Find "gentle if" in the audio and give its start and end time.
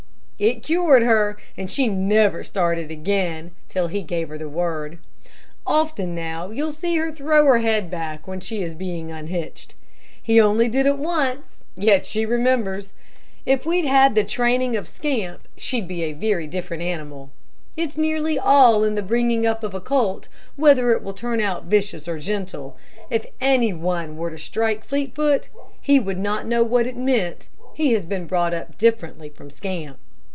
22.17-23.27